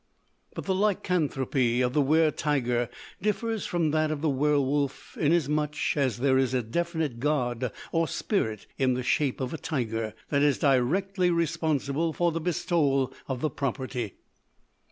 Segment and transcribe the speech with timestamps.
[0.55, 2.89] But the lycanthropy of the wer tiger
[3.21, 8.65] differs from that of the werwolf inasmuch as there is a definite god or spirit,
[8.79, 13.51] in the shape of a tiger, that is directly responsible for the bestowal of the
[13.51, 14.15] property.